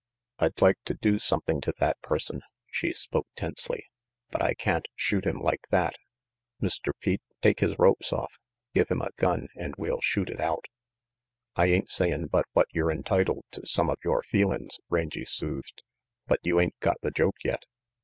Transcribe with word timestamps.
"I'd 0.39 0.59
like 0.63 0.79
to 0.85 0.95
do 0.95 1.19
something 1.19 1.61
to 1.61 1.73
that 1.77 2.01
person," 2.01 2.41
she 2.71 2.91
spoke 2.91 3.27
tensely, 3.35 3.85
"but 4.31 4.41
I 4.41 4.55
can't 4.55 4.87
shoot 4.95 5.27
him 5.27 5.37
like 5.37 5.67
that. 5.69 5.93
Mr. 6.59 6.93
Pete, 6.99 7.21
take 7.43 7.59
his 7.59 7.77
ropes 7.77 8.11
off. 8.11 8.39
Give 8.73 8.87
him 8.89 9.03
a 9.03 9.11
gun, 9.17 9.49
and 9.55 9.75
we'll 9.77 10.01
shoot 10.01 10.31
it 10.31 10.41
out." 10.41 10.65
"I 11.55 11.67
ain't 11.67 11.91
sayin' 11.91 12.25
but 12.29 12.47
what 12.53 12.65
yer 12.73 12.89
entitled 12.89 13.45
to 13.51 13.67
some 13.67 13.91
of 13.91 13.99
yore 14.03 14.23
feelin's," 14.23 14.79
Rangy 14.89 15.23
soothed, 15.23 15.83
"but 16.25 16.39
you 16.41 16.59
ain't 16.59 16.79
got 16.79 16.99
the 17.01 17.11
joke 17.11 17.37
yet. 17.43 17.65